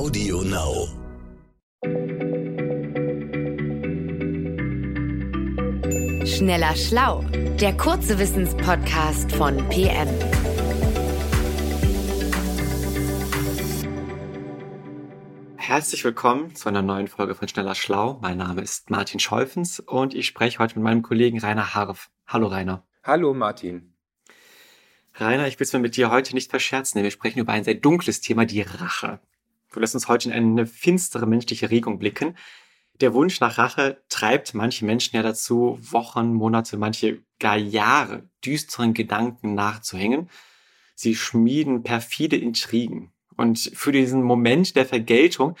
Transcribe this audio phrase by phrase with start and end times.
[0.00, 0.88] Audio Now.
[6.24, 7.22] Schneller Schlau,
[7.60, 10.08] der kurze Wissenspodcast von PM.
[15.58, 18.18] Herzlich willkommen zu einer neuen Folge von Schneller Schlau.
[18.22, 22.10] Mein Name ist Martin Scholfens und ich spreche heute mit meinem Kollegen Rainer Harf.
[22.26, 22.86] Hallo Rainer.
[23.04, 23.92] Hallo Martin.
[25.16, 27.64] Rainer, ich will es mir mit dir heute nicht verscherzen, denn wir sprechen über ein
[27.64, 29.20] sehr dunkles Thema, die Rache.
[29.72, 32.36] Du lässt uns heute in eine finstere menschliche Regung blicken,
[33.00, 38.92] der Wunsch nach Rache treibt manche Menschen ja dazu, Wochen, Monate, manche gar Jahre düsteren
[38.92, 40.28] Gedanken nachzuhängen.
[40.94, 43.10] Sie schmieden perfide Intrigen.
[43.36, 45.56] Und für diesen Moment der Vergeltung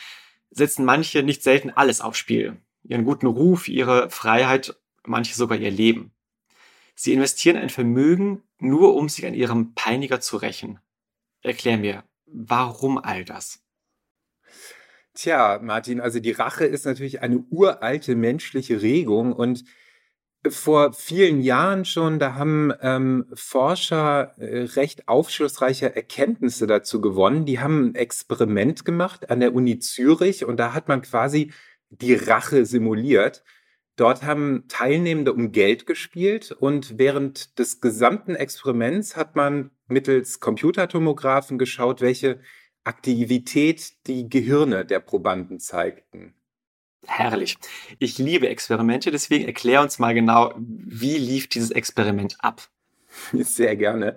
[0.50, 2.60] setzen manche nicht selten alles aufs Spiel.
[2.82, 6.12] Ihren guten Ruf, ihre Freiheit, manche sogar ihr Leben.
[6.94, 10.78] Sie investieren ein Vermögen, nur um sich an ihrem Peiniger zu rächen.
[11.40, 13.62] Erklär mir, warum all das?
[15.14, 19.64] Tja, Martin, also die Rache ist natürlich eine uralte menschliche Regung und
[20.48, 27.44] vor vielen Jahren schon, da haben ähm, Forscher äh, recht aufschlussreiche Erkenntnisse dazu gewonnen.
[27.44, 31.52] Die haben ein Experiment gemacht an der Uni Zürich und da hat man quasi
[31.90, 33.44] die Rache simuliert.
[33.96, 41.58] Dort haben Teilnehmende um Geld gespielt und während des gesamten Experiments hat man mittels Computertomographen
[41.58, 42.40] geschaut, welche
[42.84, 46.34] Aktivität die Gehirne der Probanden zeigten.
[47.06, 47.56] Herrlich.
[47.98, 52.68] Ich liebe Experimente, deswegen erklär uns mal genau, wie lief dieses Experiment ab?
[53.32, 54.16] Sehr gerne.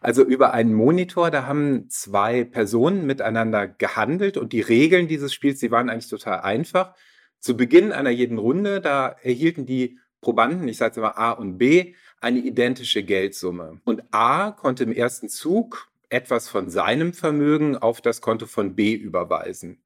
[0.00, 5.60] Also über einen Monitor, da haben zwei Personen miteinander gehandelt und die Regeln dieses Spiels,
[5.60, 6.94] die waren eigentlich total einfach.
[7.38, 11.94] Zu Beginn einer jeden Runde, da erhielten die Probanden, ich sage mal A und B,
[12.20, 13.80] eine identische Geldsumme.
[13.84, 18.94] Und A konnte im ersten Zug etwas von seinem Vermögen auf das Konto von B
[18.94, 19.82] überweisen.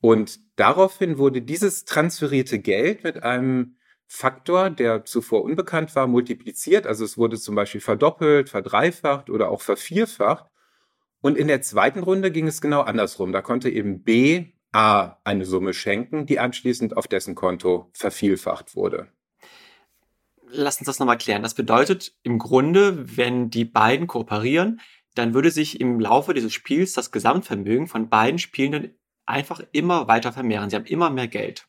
[0.00, 6.86] Und daraufhin wurde dieses transferierte Geld mit einem Faktor, der zuvor unbekannt war, multipliziert.
[6.86, 10.46] Also es wurde zum Beispiel verdoppelt, verdreifacht oder auch vervierfacht.
[11.20, 13.30] Und in der zweiten Runde ging es genau andersrum.
[13.30, 19.08] Da konnte eben B A eine Summe schenken, die anschließend auf dessen Konto vervielfacht wurde.
[20.48, 21.42] Lass uns das nochmal klären.
[21.42, 24.80] Das bedeutet im Grunde, wenn die beiden kooperieren,
[25.20, 28.94] dann würde sich im Laufe dieses Spiels das Gesamtvermögen von beiden Spielenden
[29.26, 30.70] einfach immer weiter vermehren.
[30.70, 31.66] Sie haben immer mehr Geld.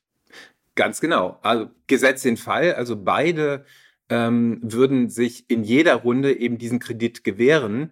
[0.75, 1.37] Ganz genau.
[1.41, 3.65] Also gesetzt den Fall, also beide
[4.09, 7.91] ähm, würden sich in jeder Runde eben diesen Kredit gewähren.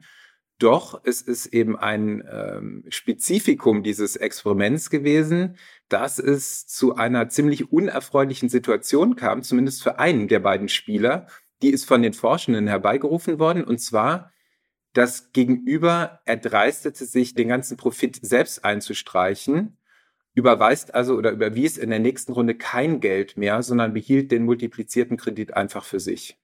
[0.59, 7.71] Doch es ist eben ein ähm, Spezifikum dieses Experiments gewesen, dass es zu einer ziemlich
[7.71, 11.27] unerfreulichen Situation kam, zumindest für einen der beiden Spieler.
[11.61, 13.63] Die ist von den Forschenden herbeigerufen worden.
[13.63, 14.31] Und zwar
[14.99, 19.77] das Gegenüber erdreistete sich, den ganzen Profit selbst einzustreichen,
[20.33, 25.15] überweist also oder überwies in der nächsten Runde kein Geld mehr, sondern behielt den multiplizierten
[25.15, 26.37] Kredit einfach für sich.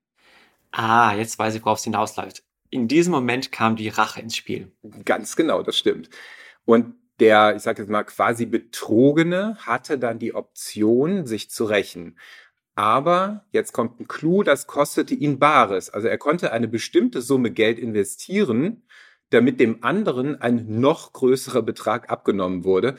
[0.71, 2.44] Ah, jetzt weiß ich, worauf es hinausläuft.
[2.69, 4.71] In diesem Moment kam die Rache ins Spiel.
[5.03, 6.09] Ganz genau, das stimmt.
[6.63, 12.17] Und der, ich sage jetzt mal, quasi Betrogene hatte dann die Option, sich zu rächen.
[12.75, 15.90] Aber jetzt kommt ein Clou, das kostete ihn Bares.
[15.90, 18.84] Also er konnte eine bestimmte Summe Geld investieren,
[19.30, 22.96] damit dem anderen ein noch größerer Betrag abgenommen wurde.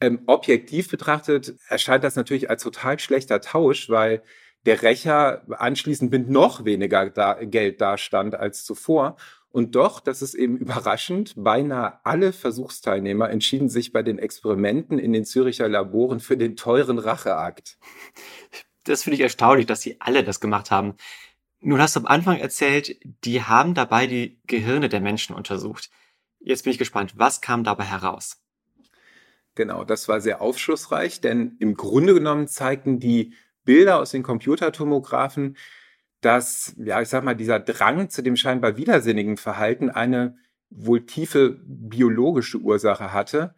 [0.00, 4.22] Ähm, objektiv betrachtet erscheint das natürlich als total schlechter Tausch, weil
[4.66, 9.16] der Rächer anschließend mit noch weniger da Geld dastand als zuvor.
[9.52, 15.12] Und doch, das ist eben überraschend, beinahe alle Versuchsteilnehmer entschieden sich bei den Experimenten in
[15.12, 17.78] den Züricher Laboren für den teuren Racheakt
[18.84, 20.94] das finde ich erstaunlich, dass sie alle das gemacht haben.
[21.60, 25.90] Nun hast du am Anfang erzählt, die haben dabei die Gehirne der Menschen untersucht.
[26.38, 28.42] Jetzt bin ich gespannt, was kam dabei heraus?
[29.54, 35.56] Genau, das war sehr aufschlussreich, denn im Grunde genommen zeigten die Bilder aus den Computertomographen,
[36.20, 40.36] dass, ja, ich sag mal, dieser Drang zu dem scheinbar widersinnigen Verhalten eine
[40.70, 43.54] wohl tiefe biologische Ursache hatte.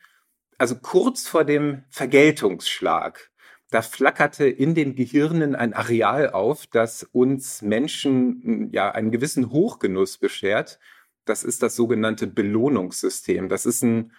[0.59, 3.32] Also kurz vor dem Vergeltungsschlag
[3.73, 9.51] da flackerte in den Gehirnen ein Areal auf, das uns Menschen hm, ja einen gewissen
[9.51, 10.79] Hochgenuss beschert.
[11.25, 13.49] Das ist das sogenannte Belohnungssystem.
[13.49, 14.13] Das ist ein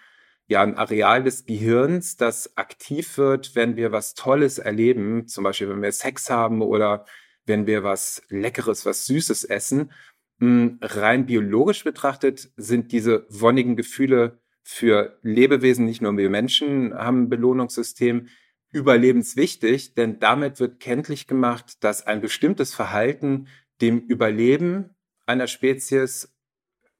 [0.46, 5.70] ja ein Areal des Gehirns, das aktiv wird, wenn wir was Tolles erleben, zum Beispiel
[5.70, 7.06] wenn wir Sex haben oder
[7.46, 9.92] wenn wir was Leckeres, was Süßes essen.
[10.40, 17.24] Hm, rein biologisch betrachtet sind diese wonnigen Gefühle für Lebewesen, nicht nur wir Menschen haben
[17.24, 18.28] ein Belohnungssystem,
[18.74, 23.46] überlebenswichtig, denn damit wird kenntlich gemacht, dass ein bestimmtes Verhalten
[23.80, 24.90] dem Überleben
[25.26, 26.34] einer Spezies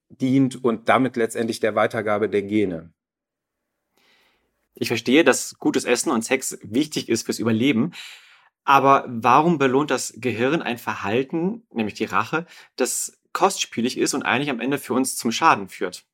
[0.09, 2.93] dient und damit letztendlich der Weitergabe der Gene.
[4.75, 7.93] Ich verstehe, dass gutes Essen und Sex wichtig ist fürs Überleben.
[8.65, 14.51] Aber warum belohnt das Gehirn ein Verhalten, nämlich die Rache, das kostspielig ist und eigentlich
[14.51, 16.07] am Ende für uns zum Schaden führt?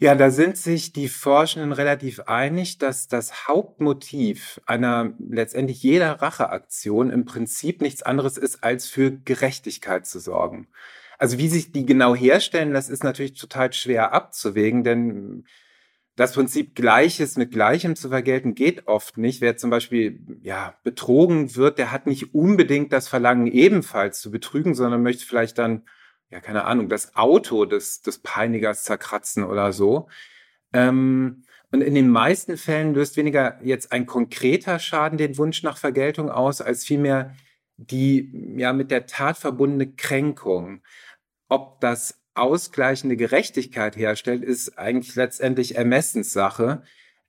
[0.00, 7.10] Ja, da sind sich die Forschenden relativ einig, dass das Hauptmotiv einer letztendlich jeder Racheaktion
[7.10, 10.68] im Prinzip nichts anderes ist, als für Gerechtigkeit zu sorgen.
[11.18, 15.44] Also wie sich die genau herstellen, das ist natürlich total schwer abzuwägen, denn
[16.14, 19.40] das Prinzip Gleiches mit Gleichem zu vergelten geht oft nicht.
[19.40, 24.74] Wer zum Beispiel ja betrogen wird, der hat nicht unbedingt das Verlangen ebenfalls zu betrügen,
[24.74, 25.82] sondern möchte vielleicht dann
[26.30, 30.08] ja, keine Ahnung, das Auto des, des Peinigers zerkratzen oder so.
[30.72, 35.76] Ähm, und in den meisten Fällen löst weniger jetzt ein konkreter Schaden den Wunsch nach
[35.76, 37.34] Vergeltung aus, als vielmehr
[37.76, 40.82] die ja mit der Tat verbundene Kränkung.
[41.48, 46.82] Ob das ausgleichende Gerechtigkeit herstellt, ist eigentlich letztendlich Ermessenssache.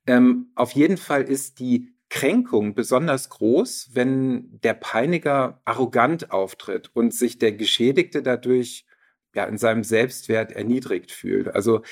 [0.06, 7.14] Ähm, auf jeden Fall ist die Kränkung besonders groß, wenn der Peiniger arrogant auftritt und
[7.14, 8.86] sich der Geschädigte dadurch
[9.34, 11.48] ja, in seinem Selbstwert erniedrigt fühlt.
[11.54, 11.82] Also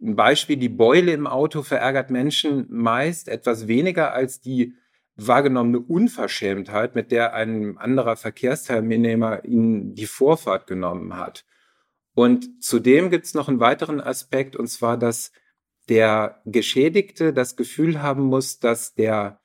[0.00, 4.74] ein Beispiel, die Beule im Auto verärgert Menschen meist etwas weniger als die
[5.16, 11.44] wahrgenommene Unverschämtheit, mit der ein anderer Verkehrsteilnehmer ihnen die Vorfahrt genommen hat.
[12.14, 15.32] Und zudem gibt es noch einen weiteren Aspekt, und zwar, dass
[15.88, 19.41] der Geschädigte das Gefühl haben muss, dass der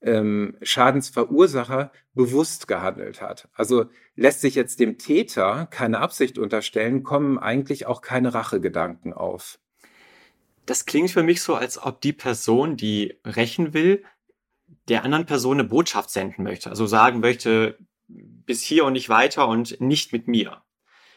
[0.00, 3.48] ähm, Schadensverursacher bewusst gehandelt hat.
[3.54, 9.58] Also lässt sich jetzt dem Täter keine Absicht unterstellen, kommen eigentlich auch keine Rachegedanken auf.
[10.66, 14.04] Das klingt für mich so, als ob die Person, die rächen will,
[14.88, 16.70] der anderen Person eine Botschaft senden möchte.
[16.70, 20.62] Also sagen möchte, bis hier und nicht weiter und nicht mit mir.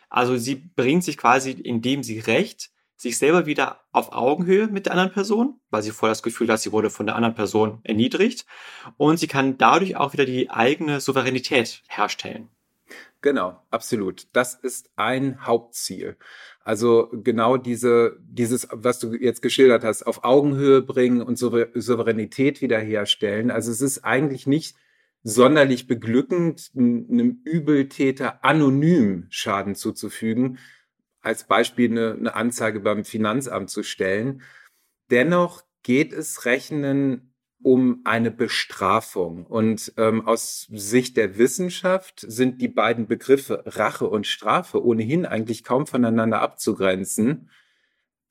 [0.09, 2.70] Also sie bringt sich quasi, indem sie rächt,
[3.01, 6.59] sich selber wieder auf Augenhöhe mit der anderen Person, weil sie vorher das Gefühl hat,
[6.59, 8.45] sie wurde von der anderen Person erniedrigt.
[8.95, 12.49] Und sie kann dadurch auch wieder die eigene Souveränität herstellen.
[13.21, 14.27] Genau, absolut.
[14.33, 16.15] Das ist ein Hauptziel.
[16.63, 23.49] Also genau diese, dieses, was du jetzt geschildert hast, auf Augenhöhe bringen und Souveränität wiederherstellen.
[23.49, 24.75] Also es ist eigentlich nicht
[25.23, 30.59] sonderlich beglückend, einem Übeltäter anonym Schaden zuzufügen,
[31.21, 34.41] als Beispiel eine, eine Anzeige beim Finanzamt zu stellen.
[35.09, 37.31] Dennoch geht es Rechnen
[37.63, 39.45] um eine Bestrafung.
[39.45, 45.63] Und ähm, aus Sicht der Wissenschaft sind die beiden Begriffe Rache und Strafe ohnehin eigentlich
[45.63, 47.49] kaum voneinander abzugrenzen.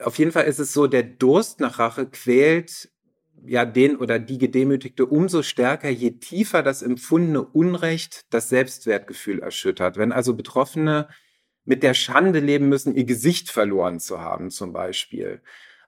[0.00, 2.90] Auf jeden Fall ist es so, der Durst nach Rache quält
[3.43, 9.96] ja den oder die Gedemütigte umso stärker, je tiefer das empfundene Unrecht das Selbstwertgefühl erschüttert.
[9.96, 11.08] Wenn also Betroffene
[11.70, 15.40] mit der Schande leben müssen, ihr Gesicht verloren zu haben, zum Beispiel.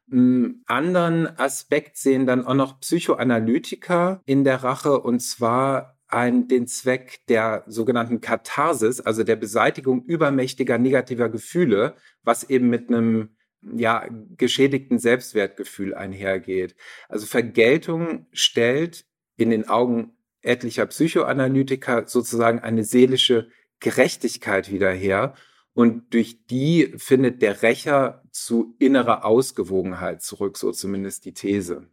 [0.09, 6.69] Einen anderen Aspekt sehen dann auch noch Psychoanalytiker in der Rache und zwar ein, den
[6.69, 13.31] Zweck der sogenannten Katharsis, also der Beseitigung übermächtiger negativer Gefühle, was eben mit einem
[13.61, 14.07] ja,
[14.37, 16.77] geschädigten Selbstwertgefühl einhergeht.
[17.09, 19.05] Also Vergeltung stellt
[19.37, 20.13] in den Augen
[20.43, 23.49] etlicher Psychoanalytiker sozusagen eine seelische
[23.81, 25.35] Gerechtigkeit wieder her
[25.75, 31.89] und durch die findet der Rächer zu innerer Ausgewogenheit zurück, so zumindest die These.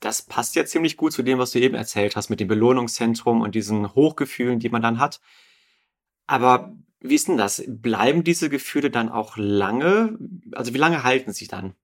[0.00, 3.42] Das passt ja ziemlich gut zu dem, was du eben erzählt hast mit dem Belohnungszentrum
[3.42, 5.20] und diesen Hochgefühlen, die man dann hat.
[6.26, 7.62] Aber wie ist denn das?
[7.66, 10.18] Bleiben diese Gefühle dann auch lange?
[10.52, 11.74] Also wie lange halten sie dann?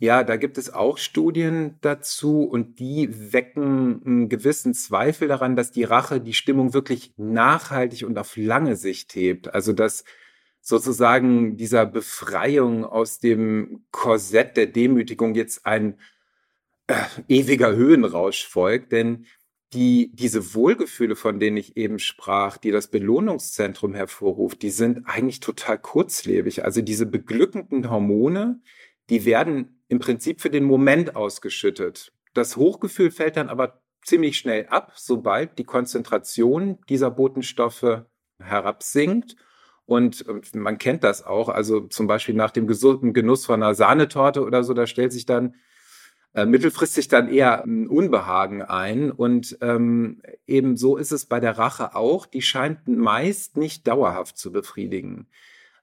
[0.00, 5.72] Ja, da gibt es auch Studien dazu und die wecken einen gewissen Zweifel daran, dass
[5.72, 9.52] die Rache die Stimmung wirklich nachhaltig und auf lange Sicht hebt.
[9.52, 10.04] Also dass
[10.60, 15.98] sozusagen dieser Befreiung aus dem Korsett der Demütigung jetzt ein
[16.86, 16.94] äh,
[17.28, 19.26] ewiger Höhenrausch folgt, denn
[19.72, 25.40] die, diese Wohlgefühle, von denen ich eben sprach, die das Belohnungszentrum hervorruft, die sind eigentlich
[25.40, 26.64] total kurzlebig.
[26.64, 28.60] Also diese beglückenden Hormone,
[29.10, 32.12] die werden im Prinzip für den Moment ausgeschüttet.
[32.34, 38.04] Das Hochgefühl fällt dann aber ziemlich schnell ab, sobald die Konzentration dieser Botenstoffe
[38.38, 39.36] herabsinkt.
[39.86, 44.44] Und man kennt das auch, also zum Beispiel nach dem gesunden Genuss von einer Sahnetorte
[44.44, 45.54] oder so, da stellt sich dann
[46.34, 49.10] äh, mittelfristig dann eher ein Unbehagen ein.
[49.10, 52.26] Und ähm, eben so ist es bei der Rache auch.
[52.26, 55.26] Die scheint meist nicht dauerhaft zu befriedigen.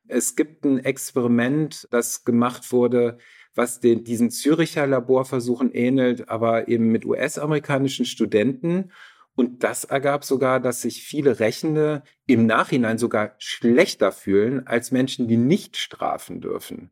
[0.07, 3.17] Es gibt ein Experiment, das gemacht wurde,
[3.55, 8.91] was den, diesen Züricher Laborversuchen ähnelt, aber eben mit US-amerikanischen Studenten.
[9.35, 15.27] Und das ergab sogar, dass sich viele Rechende im Nachhinein sogar schlechter fühlen als Menschen,
[15.27, 16.91] die nicht strafen dürfen.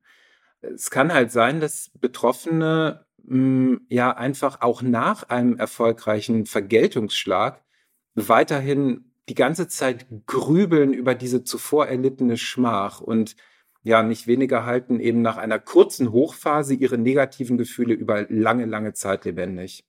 [0.61, 7.61] Es kann halt sein, dass Betroffene mh, hm, ja einfach auch nach einem erfolgreichen Vergeltungsschlag
[8.15, 13.35] weiterhin die ganze Zeit grübeln über diese zuvor erlittene Schmach und
[13.83, 18.93] ja, nicht weniger halten eben nach einer kurzen Hochphase ihre negativen Gefühle über lange, lange
[18.93, 19.83] Zeit lebendig.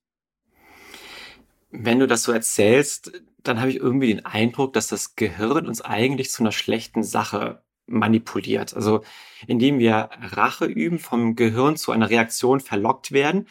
[1.70, 5.80] Wenn du das so erzählst, dann habe ich irgendwie den Eindruck, dass das Gehirn uns
[5.80, 8.74] eigentlich zu einer schlechten Sache manipuliert.
[8.74, 9.02] Also
[9.46, 13.48] indem wir Rache üben, vom Gehirn zu einer Reaktion verlockt werden,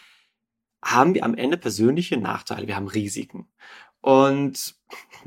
[0.83, 3.47] haben wir am Ende persönliche Nachteile, wir haben Risiken.
[4.03, 4.75] Und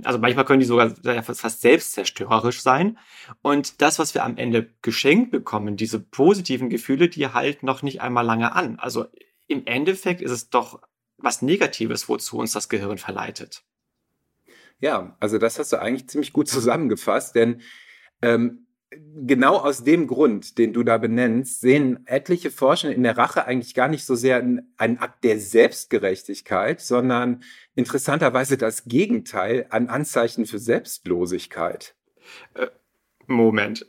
[0.04, 2.98] also manchmal können die sogar fast selbstzerstörerisch sein.
[3.40, 8.02] Und das, was wir am Ende geschenkt bekommen, diese positiven Gefühle, die halten noch nicht
[8.02, 8.78] einmal lange an.
[8.78, 9.06] Also
[9.46, 10.82] im Endeffekt ist es doch
[11.16, 13.64] was Negatives, wozu uns das Gehirn verleitet.
[14.78, 17.62] Ja, also das hast du eigentlich ziemlich gut zusammengefasst, denn
[18.20, 18.65] ähm,
[19.26, 23.74] genau aus dem Grund, den du da benennst, sehen etliche Forscher in der Rache eigentlich
[23.74, 27.42] gar nicht so sehr einen Akt der Selbstgerechtigkeit, sondern
[27.74, 31.94] interessanterweise das Gegenteil an Anzeichen für Selbstlosigkeit.
[32.54, 32.68] Äh,
[33.26, 33.86] Moment.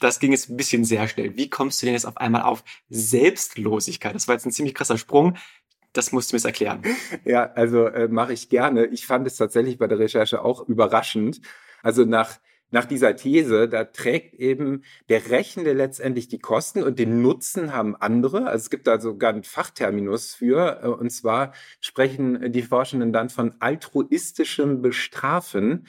[0.00, 1.36] Das ging jetzt ein bisschen sehr schnell.
[1.36, 4.14] Wie kommst du denn jetzt auf einmal auf Selbstlosigkeit?
[4.14, 5.36] Das war jetzt ein ziemlich krasser Sprung.
[5.92, 6.82] Das musst du mir jetzt erklären.
[7.24, 8.86] Ja, also äh, mache ich gerne.
[8.86, 11.40] Ich fand es tatsächlich bei der Recherche auch überraschend.
[11.82, 12.38] Also nach
[12.72, 17.94] nach dieser These, da trägt eben der Rechende letztendlich die Kosten und den Nutzen haben
[17.94, 18.46] andere.
[18.46, 20.80] Also es gibt da sogar einen Fachterminus für.
[20.82, 25.86] Äh, und zwar sprechen die Forschenden dann von altruistischem Bestrafen.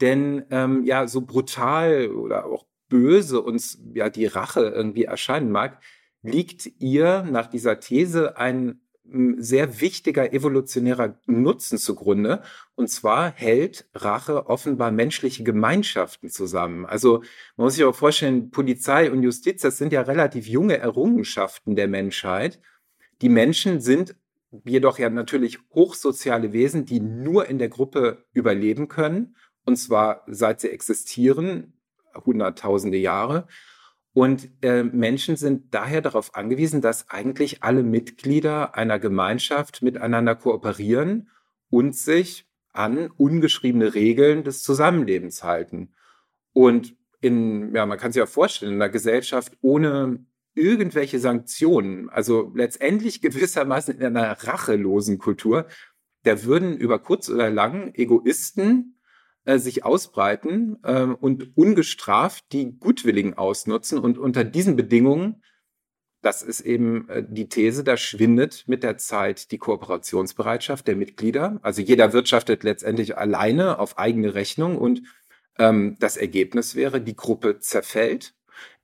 [0.00, 5.80] Denn ähm, ja, so brutal oder auch böse uns ja die Rache irgendwie erscheinen mag,
[6.22, 12.42] liegt ihr nach dieser These ein sehr wichtiger evolutionärer Nutzen zugrunde.
[12.74, 16.86] Und zwar hält Rache offenbar menschliche Gemeinschaften zusammen.
[16.86, 17.18] Also
[17.56, 21.88] man muss sich auch vorstellen, Polizei und Justiz, das sind ja relativ junge Errungenschaften der
[21.88, 22.60] Menschheit.
[23.20, 24.16] Die Menschen sind
[24.64, 29.36] jedoch ja natürlich hochsoziale Wesen, die nur in der Gruppe überleben können.
[29.66, 31.74] Und zwar seit sie existieren,
[32.24, 33.46] hunderttausende Jahre.
[34.14, 41.28] Und äh, Menschen sind daher darauf angewiesen, dass eigentlich alle Mitglieder einer Gemeinschaft miteinander kooperieren
[41.68, 45.94] und sich an ungeschriebene Regeln des Zusammenlebens halten.
[46.52, 52.52] Und in, ja, man kann sich ja vorstellen, in einer Gesellschaft ohne irgendwelche Sanktionen, also
[52.54, 55.66] letztendlich gewissermaßen in einer rachelosen Kultur,
[56.22, 59.00] da würden über kurz oder lang Egoisten
[59.44, 63.98] äh, sich ausbreiten äh, und ungestraft die Gutwilligen ausnutzen.
[63.98, 65.42] Und unter diesen Bedingungen,
[66.22, 71.58] das ist eben äh, die These, da schwindet mit der Zeit die Kooperationsbereitschaft der Mitglieder.
[71.62, 75.02] Also jeder wirtschaftet letztendlich alleine auf eigene Rechnung und
[75.58, 78.34] ähm, das Ergebnis wäre, die Gruppe zerfällt.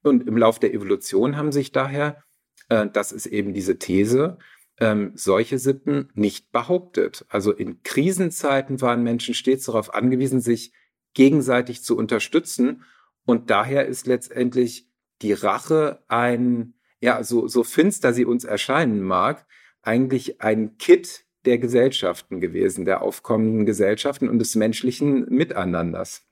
[0.02, 2.22] Und im Lauf der Evolution haben sich daher,
[2.68, 4.38] äh, das ist eben diese These,
[4.80, 7.24] ähm, solche Sitten nicht behauptet.
[7.28, 10.72] Also in Krisenzeiten waren Menschen stets darauf angewiesen, sich
[11.14, 12.84] gegenseitig zu unterstützen.
[13.24, 14.88] Und daher ist letztendlich
[15.22, 19.46] die Rache ein, ja, so, so finster sie uns erscheinen mag,
[19.82, 26.29] eigentlich ein Kit der Gesellschaften gewesen, der aufkommenden Gesellschaften und des menschlichen Miteinanders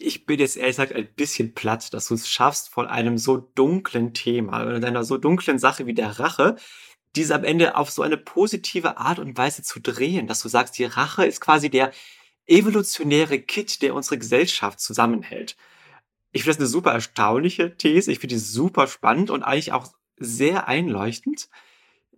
[0.00, 3.36] ich bin jetzt ehrlich gesagt ein bisschen platt, dass du es schaffst, von einem so
[3.36, 6.56] dunklen Thema oder einer so dunklen Sache wie der Rache,
[7.16, 10.78] diese am Ende auf so eine positive Art und Weise zu drehen, dass du sagst,
[10.78, 11.92] die Rache ist quasi der
[12.46, 15.56] evolutionäre Kit, der unsere Gesellschaft zusammenhält.
[16.32, 18.12] Ich finde das eine super erstaunliche These.
[18.12, 21.48] Ich finde die super spannend und eigentlich auch sehr einleuchtend.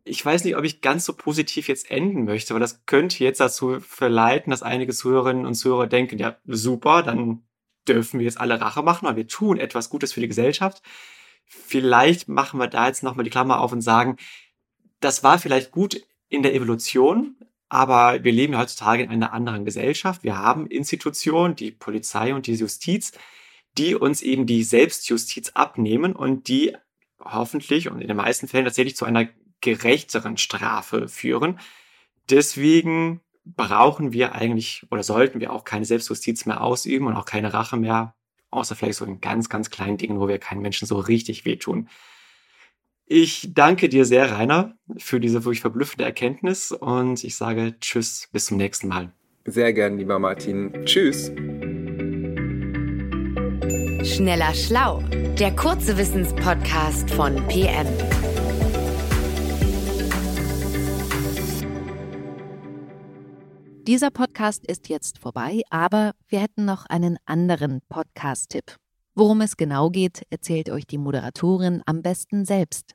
[0.05, 3.41] Ich weiß nicht, ob ich ganz so positiv jetzt enden möchte, weil das könnte jetzt
[3.41, 7.43] dazu verleiten, dass einige Zuhörerinnen und Zuhörer denken, ja, super, dann
[7.89, 10.83] dürfen wir jetzt alle Rache machen, weil wir tun etwas Gutes für die Gesellschaft.
[11.45, 14.17] Vielleicht machen wir da jetzt nochmal die Klammer auf und sagen,
[15.01, 17.37] das war vielleicht gut in der Evolution,
[17.69, 20.23] aber wir leben heutzutage in einer anderen Gesellschaft.
[20.23, 23.13] Wir haben Institutionen, die Polizei und die Justiz,
[23.79, 26.77] die uns eben die Selbstjustiz abnehmen und die
[27.19, 29.29] hoffentlich und in den meisten Fällen tatsächlich zu einer
[29.61, 31.59] gerechteren Strafe führen.
[32.31, 37.53] Deswegen brauchen wir eigentlich oder sollten wir auch keine Selbstjustiz mehr ausüben und auch keine
[37.53, 38.15] Rache mehr,
[38.51, 41.89] außer vielleicht so in ganz, ganz kleinen Dingen, wo wir keinen Menschen so richtig wehtun.
[43.07, 48.47] Ich danke dir sehr, Rainer, für diese wirklich verblüffende Erkenntnis und ich sage Tschüss, bis
[48.47, 49.13] zum nächsten Mal.
[49.45, 50.85] Sehr gern, lieber Martin.
[50.85, 51.33] Tschüss.
[54.05, 55.03] Schneller Schlau,
[55.39, 57.87] der kurze Wissenspodcast von PM.
[63.89, 68.77] Dieser Podcast ist jetzt vorbei, aber wir hätten noch einen anderen Podcast-Tipp.
[69.17, 72.95] Worum es genau geht, erzählt euch die Moderatorin am besten selbst.